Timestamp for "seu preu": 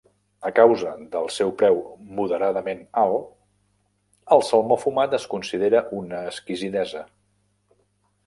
1.33-1.75